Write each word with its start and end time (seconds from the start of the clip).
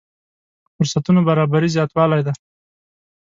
فرصتونو 0.75 1.19
برابري 1.27 1.67
زياتوالی 1.75 2.21
دی. 2.25 2.33